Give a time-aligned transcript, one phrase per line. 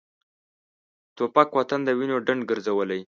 [1.17, 3.01] توپک وطن د وینو ډنډ ګرځولی.